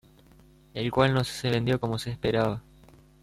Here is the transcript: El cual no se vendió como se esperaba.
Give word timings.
El 0.73 0.89
cual 0.91 1.13
no 1.13 1.23
se 1.23 1.51
vendió 1.51 1.79
como 1.79 1.99
se 1.99 2.09
esperaba. 2.09 2.63